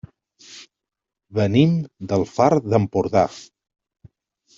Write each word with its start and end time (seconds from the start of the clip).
Venim 1.39 1.75
del 2.13 2.25
Far 2.37 2.47
d'Empordà. 2.71 3.27